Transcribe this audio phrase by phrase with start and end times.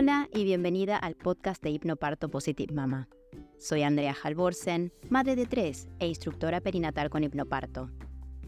[0.00, 3.08] Hola y bienvenida al podcast de Hipnoparto Positive Mama.
[3.58, 7.90] Soy Andrea Halvorsen, madre de tres e instructora perinatal con hipnoparto.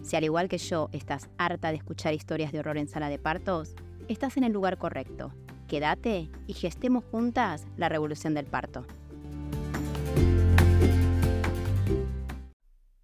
[0.00, 3.18] Si al igual que yo estás harta de escuchar historias de horror en sala de
[3.18, 3.74] partos,
[4.06, 5.34] estás en el lugar correcto.
[5.66, 8.86] Quédate y gestemos juntas la revolución del parto.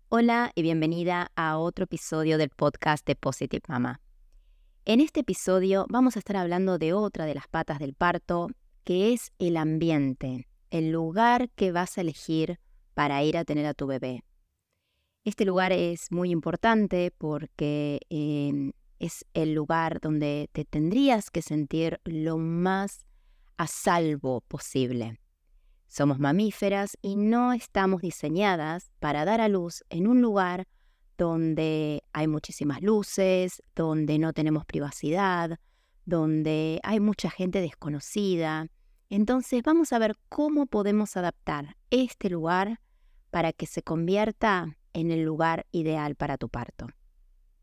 [0.09, 4.01] Hola y bienvenida a otro episodio del podcast de Positive Mama.
[4.89, 8.47] En este episodio vamos a estar hablando de otra de las patas del parto,
[8.85, 12.61] que es el ambiente, el lugar que vas a elegir
[12.95, 14.23] para ir a tener a tu bebé.
[15.25, 22.01] Este lugar es muy importante porque em, es el lugar donde te tendrías que sentir
[22.05, 23.07] lo más
[23.57, 25.19] a salvo posible.
[25.89, 30.69] Somos mamíferas y no estamos diseñadas para dar a luz en un lugar
[31.17, 35.59] donde hay muchísimas luces, donde no tenemos privacidad,
[36.05, 38.69] donde hay mucha gente desconocida.
[39.09, 42.81] Entonces vamos a ver cómo podemos adaptar este lugar
[43.31, 46.89] para que se convierta en el lugar ideal para tu parto.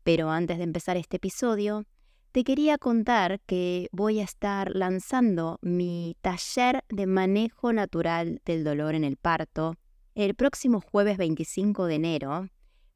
[0.02, 1.84] Pero antes de empezar este episodio,
[2.32, 8.94] te quería contar que voy a estar lanzando mi taller de manejo natural del dolor
[8.94, 9.76] en el parto
[10.14, 12.48] el próximo jueves 25 de enero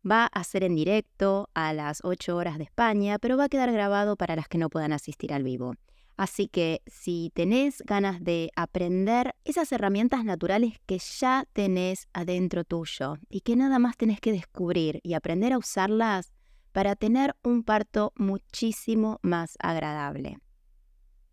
[0.09, 3.73] Va a ser en directo a las 8 horas de España, pero va a quedar
[3.73, 5.75] grabado para las que no puedan asistir al vivo.
[6.17, 13.19] Así que si tenés ganas de aprender esas herramientas naturales que ya tenés adentro tuyo
[13.29, 16.33] y que nada más tenés que descubrir y aprender a usarlas
[16.73, 20.39] para tener un parto muchísimo más agradable.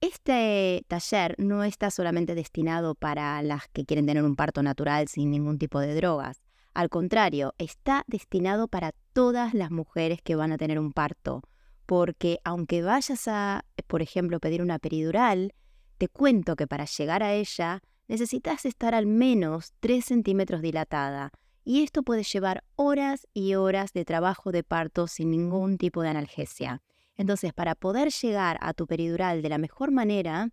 [0.02, 5.32] Este taller no está solamente destinado para las que quieren tener un parto natural sin
[5.32, 6.45] ningún tipo de drogas.
[6.76, 11.42] Al contrario, está destinado para todas las mujeres que van a tener un parto,
[11.86, 15.54] porque aunque vayas a, por ejemplo, pedir una peridural,
[15.98, 21.32] te cuento que para llegar a ella necesitas estar al menos 3 centímetros dilatada,
[21.64, 26.10] y esto puede llevar horas y horas de trabajo de parto sin ningún tipo de
[26.10, 26.82] analgesia.
[27.16, 30.50] Entonces, para poder llegar a tu peridural de la mejor manera,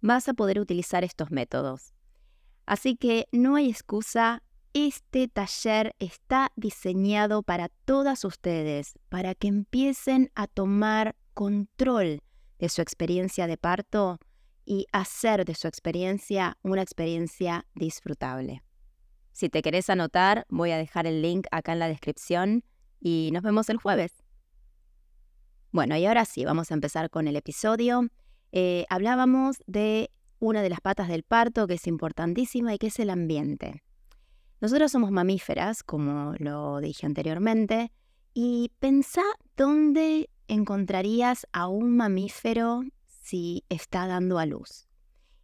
[0.00, 1.94] vas a poder utilizar estos métodos.
[2.64, 10.30] Así que no hay excusa este taller está diseñado para todas ustedes, para que empiecen
[10.34, 12.20] a tomar control
[12.58, 14.18] de su experiencia de parto
[14.64, 18.62] y hacer de su experiencia una experiencia disfrutable.
[19.32, 22.64] Si te querés anotar, voy a dejar el link acá en la descripción
[23.00, 24.12] y nos vemos el jueves.
[25.72, 28.08] Bueno, y ahora sí, vamos a empezar con el episodio.
[28.52, 32.98] Eh, hablábamos de una de las patas del parto que es importantísima y que es
[32.98, 33.82] el ambiente.
[34.62, 37.90] Nosotros somos mamíferas, como lo dije anteriormente,
[38.32, 39.22] y pensá
[39.56, 44.86] dónde encontrarías a un mamífero si está dando a luz.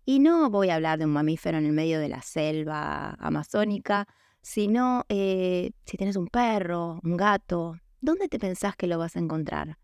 [0.04, 4.06] Y no voy a hablar de un mamífero en el medio de la selva amazónica,
[4.40, 9.18] sino eh, si tienes un perro, un gato, ¿dónde te pensás que lo vas a
[9.18, 9.78] encontrar?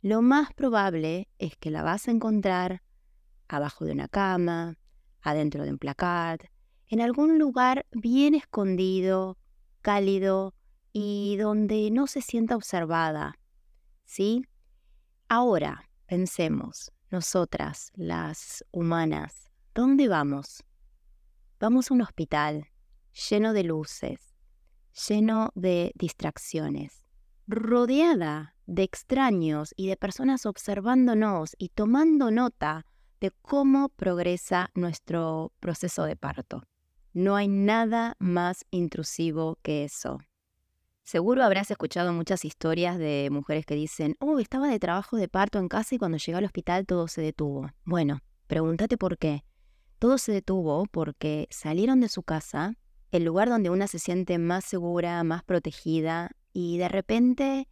[0.00, 2.82] Lo más probable es que la vas a encontrar
[3.48, 4.78] abajo de una cama,
[5.20, 6.40] adentro de un placard,
[6.88, 9.38] en algún lugar bien escondido,
[9.82, 10.54] cálido
[10.92, 13.38] y donde no se sienta observada.
[14.04, 14.44] ¿Sí?
[15.28, 20.64] Ahora, pensemos, nosotras, las humanas, ¿dónde vamos?
[21.60, 22.68] Vamos a un hospital
[23.30, 24.34] lleno de luces,
[25.08, 27.04] lleno de distracciones,
[27.46, 32.86] rodeada de extraños y de personas observándonos y tomando nota
[33.20, 36.62] de cómo progresa nuestro proceso de parto.
[37.18, 40.20] No hay nada más intrusivo que eso.
[41.02, 45.58] Seguro habrás escuchado muchas historias de mujeres que dicen, oh, estaba de trabajo de parto
[45.58, 47.72] en casa y cuando llegué al hospital todo se detuvo.
[47.84, 49.42] Bueno, pregúntate por qué.
[49.98, 52.76] Todo se detuvo porque salieron de su casa,
[53.10, 57.68] el lugar donde una se siente más segura, más protegida, y de repente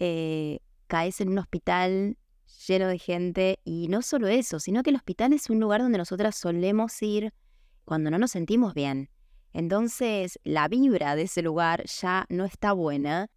[0.00, 2.18] eh, caes en un hospital
[2.66, 5.98] lleno de gente, y no solo eso, sino que el hospital es un lugar donde
[5.98, 7.32] nosotras solemos ir
[7.92, 9.10] cuando no nos sentimos bien.
[9.52, 13.28] Entonces la vibra de ese lugar ya no está buena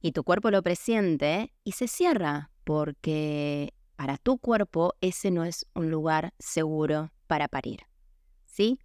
[0.00, 5.66] y tu cuerpo lo presiente y se cierra porque para tu cuerpo ese no es
[5.74, 7.80] un lugar seguro para parir.
[8.44, 8.78] ¿Sí?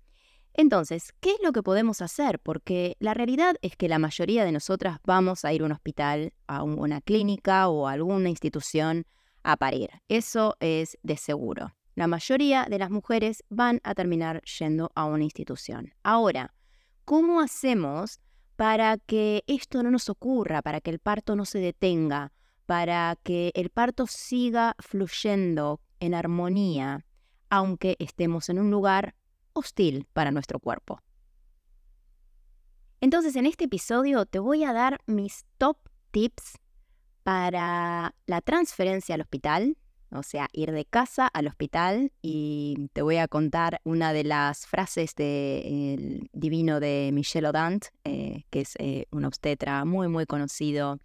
[0.55, 2.39] Entonces, ¿qué es lo que podemos hacer?
[2.39, 6.33] Porque la realidad es que la mayoría de nosotras vamos a ir a un hospital,
[6.47, 9.05] a una clínica o a alguna institución
[9.43, 9.91] a parir.
[10.07, 15.23] Eso es de seguro la mayoría de las mujeres van a terminar yendo a una
[15.23, 15.93] institución.
[16.01, 16.53] Ahora,
[17.05, 18.19] ¿cómo hacemos
[18.55, 22.31] para que esto no nos ocurra, para que el parto no se detenga,
[22.65, 27.05] para que el parto siga fluyendo en armonía?
[27.49, 29.15] aunque estemos en un lugar
[29.53, 31.01] hostil para nuestro cuerpo.
[33.01, 35.77] Entonces, en este episodio te voy a dar mis top
[36.11, 36.59] tips
[37.23, 39.77] para la transferencia al hospital,
[40.11, 44.65] o sea, ir de casa al hospital y te voy a contar una de las
[44.65, 50.99] frases del divino de Michel Odant, eh, que es eh, un obstetra muy, muy conocido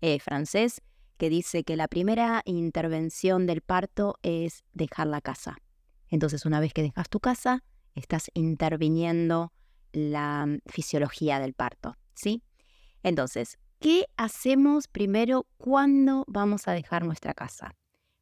[0.00, 0.82] eh, francés,
[1.16, 5.58] que dice que la primera intervención del parto es dejar la casa.
[6.08, 7.64] Entonces, una vez que dejas tu casa,
[7.94, 9.52] estás interviniendo
[9.92, 12.42] la mm, fisiología del parto, ¿sí?
[13.02, 17.74] Entonces, ¿qué hacemos primero cuando vamos a dejar nuestra casa?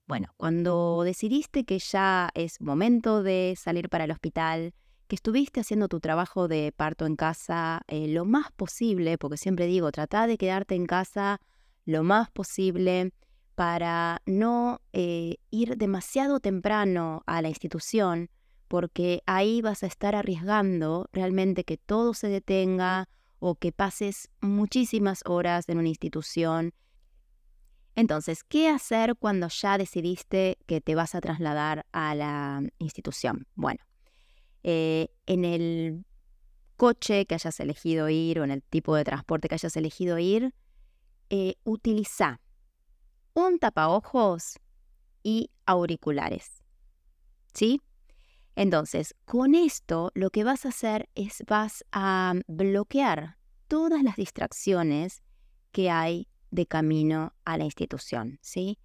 [0.07, 4.73] Bueno, cuando decidiste que ya es momento de salir para el hospital,
[5.09, 9.67] que estuviste haciendo tu trabajo de parto en casa eh, lo más posible, porque siempre
[9.67, 11.41] digo, trata de quedarte en casa
[11.85, 13.13] lo más posible
[13.57, 18.31] para no eh, ir demasiado temprano a la institución,
[18.69, 23.09] porque ahí vas a estar arriesgando realmente que todo se detenga
[23.39, 26.75] o que pases muchísimas horas en una institución.
[27.97, 33.47] Entonces, ¿qué hacer cuando ya decidiste que te vas a trasladar a la institución?
[33.55, 33.83] Bueno,
[34.63, 36.05] eh, en el
[36.77, 40.55] coche que hayas elegido ir o en el tipo de transporte que hayas elegido ir,
[41.31, 42.43] eh, utiliza
[43.33, 44.61] un tapaojos
[45.23, 46.63] y auriculares.
[47.55, 47.81] ¿Sí?
[48.57, 53.39] Entonces, con esto lo que vas a hacer es vas a bloquear
[53.69, 55.23] todas las distracciones
[55.73, 58.81] que hay de camino a la institución, ¿sí?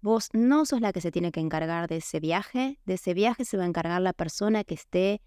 [0.00, 3.44] Vos no sos la que se tiene que encargar de ese viaje, de ese viaje
[3.44, 5.22] se va a encargar la persona que esté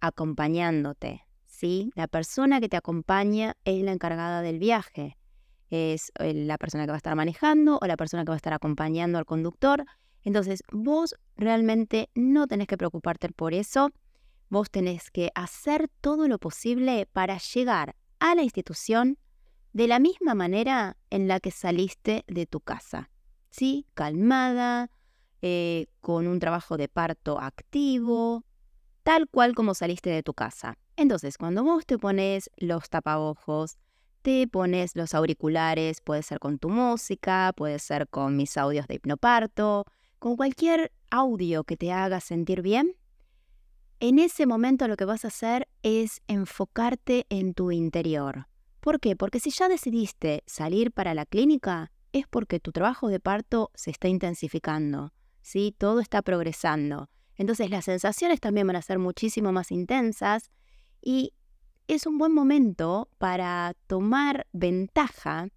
[0.00, 1.90] acompañándote, ¿sí?
[1.96, 5.18] La persona que te acompaña es la encargada del viaje,
[5.70, 8.36] es eh, la persona que va a estar manejando o la persona que va a
[8.36, 9.84] estar acompañando al conductor,
[10.22, 13.90] entonces, vos realmente no tenés que preocuparte por eso.
[14.48, 19.18] Vos tenés que hacer todo lo posible para llegar a la institución
[19.72, 23.10] de la misma manera en la que saliste de tu casa.
[23.50, 23.86] ¿Sí?
[23.94, 24.90] Calmada,
[25.42, 28.44] eh, con un trabajo de parto activo,
[29.02, 30.76] tal cual como saliste de tu casa.
[30.96, 33.76] Entonces, cuando vos te pones los tapabojos,
[34.22, 38.96] te pones los auriculares, puede ser con tu música, puede ser con mis audios de
[38.96, 39.86] hipnoparto,
[40.18, 42.94] con cualquier audio que te haga sentir bien,
[44.02, 48.46] en ese momento lo que vas a hacer es enfocarte en tu interior.
[48.80, 49.14] ¿Por qué?
[49.16, 53.90] Porque si ya decidiste salir para la clínica, es porque tu trabajo de parto se
[53.90, 55.12] está intensificando,
[55.42, 55.74] ¿sí?
[55.76, 57.08] Todo está progresando.
[57.36, 60.50] Entonces las sensaciones también van a ser muchísimo más intensas
[61.00, 61.32] y
[61.88, 65.48] es un buen momento para tomar ventaja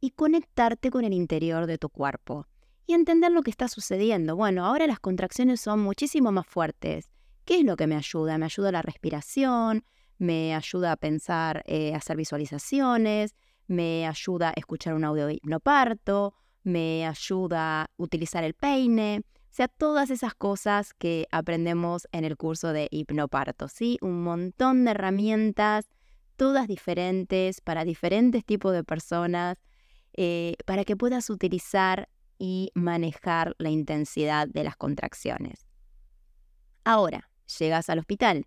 [0.00, 2.46] y conectarte con el interior de tu cuerpo
[2.86, 4.36] y entender lo que está sucediendo.
[4.36, 7.10] Bueno, ahora las contracciones son muchísimo más fuertes.
[7.44, 8.38] ¿Qué es lo que me ayuda?
[8.38, 9.84] Me ayuda la respiración,
[10.20, 13.34] me ayuda a pensar, eh, hacer visualizaciones,
[13.66, 19.22] me ayuda a escuchar un audio de hipnoparto, me ayuda a utilizar el peine.
[19.24, 23.96] O sea, todas esas cosas que aprendemos en el curso de hipnoparto, ¿sí?
[24.02, 25.88] Un montón de herramientas,
[26.36, 29.56] todas diferentes, para diferentes tipos de personas,
[30.12, 35.66] eh, para que puedas utilizar y manejar la intensidad de las contracciones.
[36.84, 38.46] Ahora, llegas al hospital.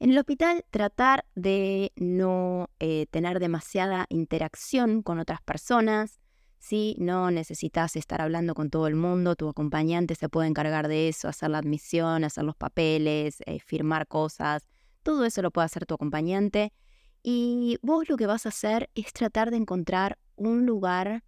[0.00, 6.20] En el hospital tratar de no eh, tener demasiada interacción con otras personas,
[6.58, 11.08] si no necesitas estar hablando con todo el mundo, tu acompañante se puede encargar de
[11.08, 14.68] eso, hacer la admisión, hacer los papeles, eh, firmar cosas,
[15.02, 16.72] todo eso lo puede hacer tu acompañante.
[17.24, 21.24] Y vos lo que vas a hacer es tratar de encontrar un lugar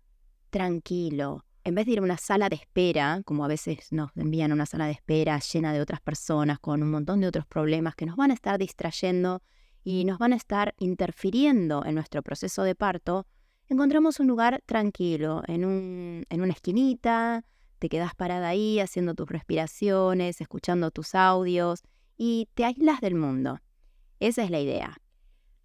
[0.51, 4.51] tranquilo, en vez de ir a una sala de espera, como a veces nos envían
[4.51, 7.95] a una sala de espera llena de otras personas con un montón de otros problemas
[7.95, 9.43] que nos van a estar distrayendo
[9.85, 13.27] y nos van a estar interfiriendo en nuestro proceso de parto,
[13.69, 17.45] encontramos un lugar tranquilo, en, un, en una esquinita,
[17.79, 21.83] te quedas parada ahí haciendo tus respiraciones, escuchando tus audios
[22.17, 23.61] y te aíslas del mundo.
[24.19, 24.99] Esa es la idea.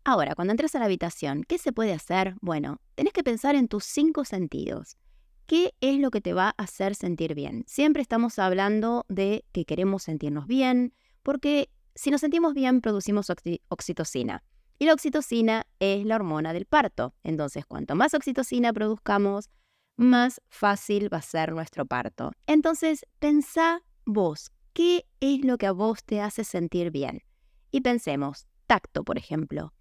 [0.05, 2.35] Ahora, cuando entras a la habitación, ¿qué se puede hacer?
[2.39, 4.97] Bueno, tenés que pensar en tus cinco sentidos.
[5.45, 7.63] ¿Qué es lo que te va a hacer sentir bien?
[7.67, 13.31] Siempre estamos hablando de que queremos sentirnos bien, porque si nos sentimos bien producimos
[13.69, 14.43] oxitocina.
[14.79, 17.13] Y la oxitocina es la hormona del parto.
[17.23, 19.49] Entonces, cuanto más oxitocina produzcamos,
[19.97, 22.31] más fácil va a ser nuestro parto.
[22.47, 27.21] Entonces, pensá vos, ¿qué es lo que a vos te hace sentir bien?
[27.71, 29.73] Y pensemos, tacto, por ejemplo.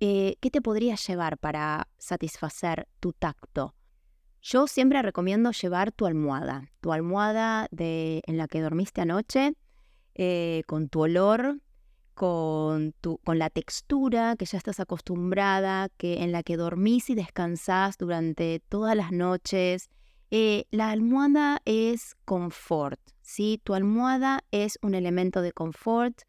[0.00, 3.76] Eh, ¿Qué te podría llevar para satisfacer tu tacto?
[4.42, 9.54] Yo siempre recomiendo llevar tu almohada, tu almohada de, en la que dormiste anoche.
[10.14, 11.60] eh, con tu olor,
[12.14, 17.14] con, tu, con la textura que ya estás acostumbrada, que, en la que dormís y
[17.14, 19.88] descansás durante todas las noches.
[20.30, 23.60] Eh, la almohada es confort, ¿sí?
[23.64, 26.22] Tu almohada es un elemento de confort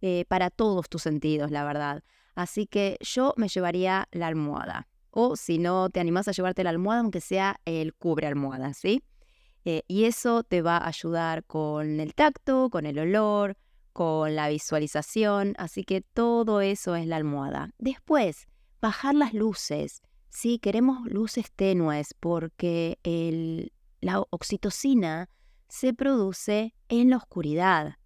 [0.00, 2.02] eh, para todos tus sentidos, la verdad.
[2.34, 4.88] Así que yo me llevaría la almohada.
[5.10, 9.02] O si no te animas a llevarte la almohada, aunque sea el cubre almohada, ¿sí?
[9.64, 13.56] Eh, y eso te va a ayudar con el tacto, con el olor,
[13.92, 17.70] con la visualización, así que todo eso es la almohada.
[17.78, 18.46] Después,
[18.80, 20.02] bajar las luces.
[20.28, 22.98] Sí, queremos luces tenues porque
[24.00, 25.28] la oxitocina
[25.68, 27.96] se produce en la oscuridad.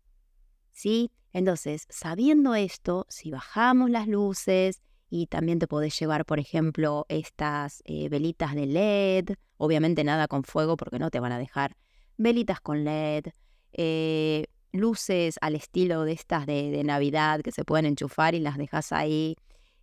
[0.73, 1.12] ¿Sí?
[1.32, 4.82] Entonces, sabiendo esto, si bajamos las luces
[5.14, 10.42] y también te podés llevar, por ejemplo, estas eh, velitas de LED, obviamente nada con
[10.42, 11.76] fuego porque no te van a dejar,
[12.16, 13.26] velitas con LED,
[13.75, 18.90] eh, luces al estilo de estas de, Navidad que se pueden enchufar y las dejas
[18.90, 19.37] ahí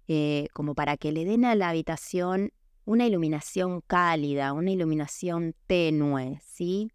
[0.07, 2.51] eh, como para que le den a la habitación
[2.85, 6.91] una iluminación cálida, una iluminación tenue, ¿sí?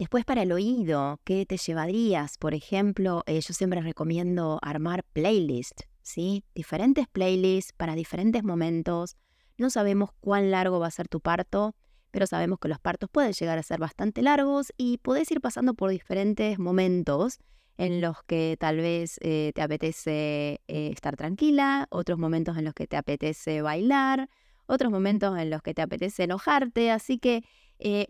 [0.00, 2.38] Después para el oído, ¿qué te llevarías?
[2.38, 6.44] Por ejemplo, yo siempre recomiendo armar playlists, ¿sí?
[6.54, 9.16] Diferentes playlists para diferentes momentos.
[9.58, 11.74] No sabemos cuán largo va a ser tu parto,
[12.12, 15.74] pero sabemos que los partos pueden llegar a ser bastante largos y podés ir pasando
[15.74, 17.38] por diferentes momentos
[17.76, 22.74] en los que tal vez eh, te apetece eh, estar tranquila, otros momentos en los
[22.74, 24.30] que te apetece bailar,
[24.66, 27.44] otros momentos en los que te apetece enojarte, así que
[27.78, 28.06] eh,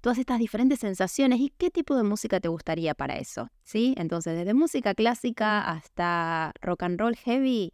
[0.00, 3.94] todas estas diferentes sensaciones y qué tipo de música te gustaría para eso, ¿sí?
[3.96, 7.72] Entonces, desde música clásica hasta rock and roll heavy,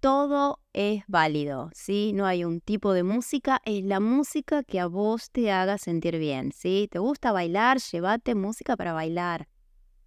[0.00, 2.12] todo es válido, ¿sí?
[2.14, 6.18] No hay un tipo de música, es la música que a vos te haga sentir
[6.18, 6.88] bien, ¿sí?
[6.90, 7.78] ¿Te gusta bailar?
[7.78, 9.48] Llévate música para bailar.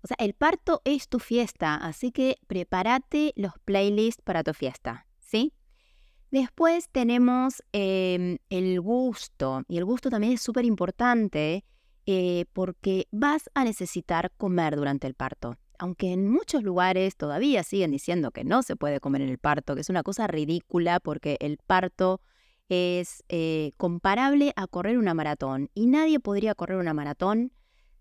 [0.03, 5.07] O sea, el parto es tu fiesta, así que prepárate los playlists para tu fiesta,
[5.19, 5.53] ¿sí?
[6.31, 11.63] Después tenemos em, el gusto, y el gusto también es súper importante
[12.05, 17.91] eh, porque vas a necesitar comer durante el parto aunque en muchos lugares todavía siguen
[17.91, 21.37] diciendo que no se puede comer en el parto, que es una cosa ridícula porque
[21.39, 22.21] el parto
[22.69, 27.53] es eh, comparable a correr una maratón y nadie podría correr una maratón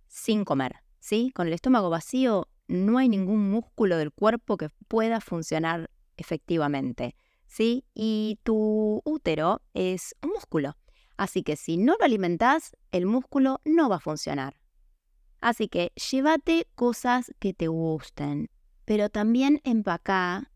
[0.09, 1.30] sin comer, ¿sí?
[1.35, 7.14] Con el estómago vacío no hay ningún músculo del cuerpo que pueda funcionar efectivamente,
[7.47, 7.85] ¿sí?
[7.95, 10.76] Y tu útero es un músculo,
[11.17, 14.61] así que si no lo alimentas, el músculo no va a funcionar.
[15.41, 18.50] Así que llévate cosas que te gusten,
[18.85, 20.50] pero también empacá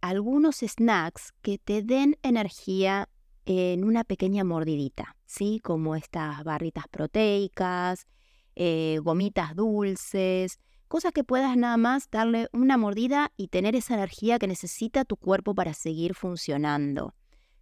[0.00, 3.08] algunos snacks que te den energía
[3.46, 5.60] en una pequeña mordidita, ¿sí?
[5.62, 8.06] Como estas barritas proteicas,
[8.54, 14.38] eh, gomitas dulces, cosas que puedas nada más darle una mordida y tener esa energía
[14.38, 17.14] que necesita tu cuerpo para seguir funcionando.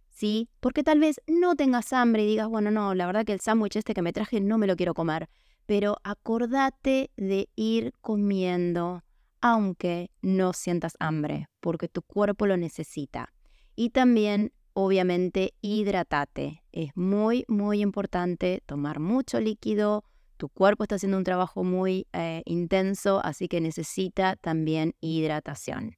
[0.09, 0.49] ¿Sí?
[0.59, 3.75] Porque tal vez no tengas hambre y digas, bueno, no, la verdad que el sándwich
[3.75, 5.29] este que me traje no me lo quiero comer
[5.67, 9.03] pero acordate de ir comiendo
[9.39, 13.33] aunque no sientas hambre, porque tu cuerpo lo necesita.
[13.75, 16.63] Y también, obviamente, hidratate.
[16.71, 20.03] Es muy, muy importante tomar mucho líquido.
[20.37, 25.97] Tu cuerpo está haciendo un trabajo muy eh, intenso, así que necesita también hidratación.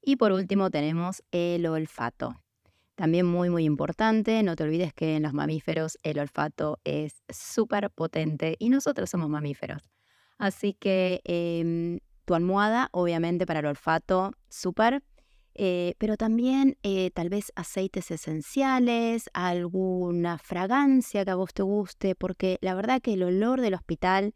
[0.00, 2.40] Y por último tenemos el olfato.
[2.94, 7.90] También muy, muy importante, no te olvides que en los mamíferos el olfato es súper
[7.90, 9.82] potente y nosotros somos mamíferos.
[10.38, 15.02] Así que em, tu almohada, obviamente para el olfato, súper.
[15.58, 22.14] Eh, pero también eh, tal vez aceites esenciales, alguna fragancia que a vos te guste,
[22.14, 24.34] porque la verdad que el olor del hospital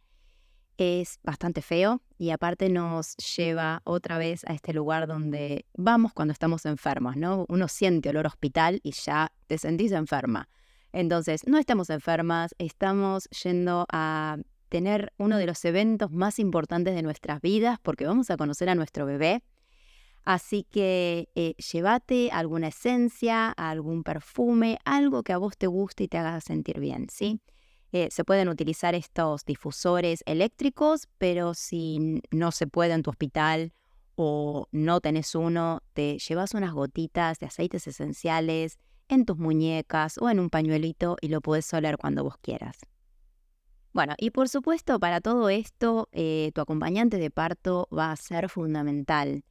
[0.79, 6.33] es bastante feo y aparte nos lleva otra vez a este lugar donde vamos cuando
[6.33, 7.45] estamos enfermos, ¿no?
[7.51, 10.49] Uno siente olor hospital y ya te sentís enferma.
[10.93, 14.39] Entonces, no estamos enfermas, estamos yendo a
[14.71, 18.75] tener uno de los eventos más importantes de nuestras vidas porque vamos a conocer a
[18.75, 19.43] nuestro bebé.
[20.25, 26.09] Así que eh, llévate alguna esencia, algún perfume, algo que a vos te guste y
[26.09, 27.41] te haga sentir bien, ¿sí?
[27.93, 33.73] Eh, se pueden utilizar estos difusores eléctricos, pero si no se puede en tu hospital
[34.15, 40.31] o no tenés uno, te llevas unas gotitas de aceites esenciales en tus muñecas o
[40.31, 42.79] en un pañuelito y lo puedes oler cuando vos quieras.
[43.93, 48.49] Bueno, y por supuesto para todo esto, eh, tu acompañante de parto va a ser
[48.49, 49.43] fundamental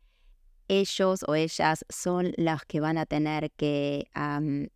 [0.69, 4.07] ellos o ellas son las que van a tener que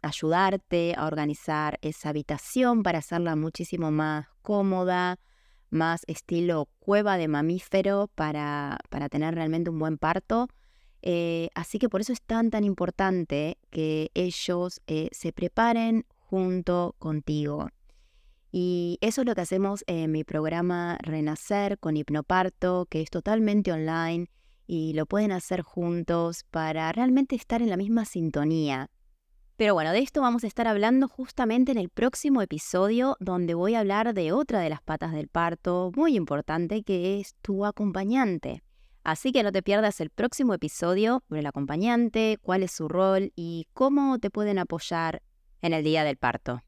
[0.01, 5.19] ayudarte a organizar esa habitación para hacerla muchísimo más cómoda,
[5.69, 10.49] más estilo cueva de mamífero para, para tener realmente un buen parto.
[11.03, 16.95] Eh, así que por eso es tan, tan importante que ellos eh, se preparen junto
[16.97, 17.69] contigo.
[18.51, 23.71] Y eso es lo que hacemos en mi programa Renacer con Hipnoparto, que es totalmente
[23.71, 24.27] online
[24.65, 28.89] y lo pueden hacer juntos para realmente estar en la misma sintonía.
[29.55, 33.75] Pero bueno, de esto vamos a estar hablando justamente en el próximo episodio donde voy
[33.75, 38.63] a hablar de otra de las patas del parto muy importante que es tu acompañante.
[39.03, 43.31] Así que no te pierdas el próximo episodio sobre el acompañante, cuál es su rol
[43.35, 45.21] y cómo te pueden apoyar
[45.61, 46.61] en el día del parto.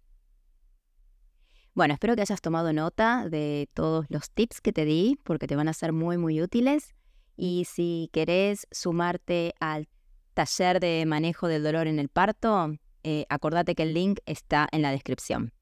[1.73, 5.55] Bueno, espero que hayas tomado nota de todos los tips que te di porque te
[5.55, 6.95] van a ser muy, muy útiles.
[7.35, 9.87] Y si querés sumarte al
[10.33, 14.81] taller de manejo del dolor en el parto, eh, acordate que el link está en
[14.81, 15.53] la descripción.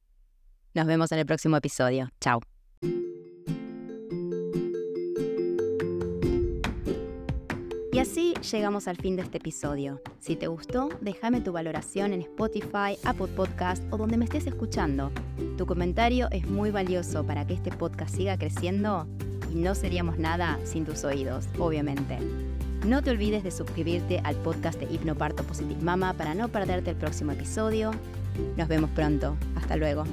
[0.73, 2.09] Nos vemos en el próximo episodio.
[2.19, 2.41] Chao.
[7.93, 10.01] Y así llegamos al fin de este episodio.
[10.19, 15.11] Si te gustó, déjame tu valoración en Spotify, Apple Podcast o donde me estés escuchando.
[15.59, 19.07] Tu comentario es muy valioso para que este podcast siga creciendo
[19.53, 22.17] y no seríamos nada sin tus oídos, obviamente.
[22.85, 26.97] No te olvides de suscribirte al podcast de Hipnoparto Positive Mama para no perderte el
[26.97, 27.91] próximo episodio.
[28.57, 29.37] Nos vemos pronto.
[29.55, 30.03] Hasta luego.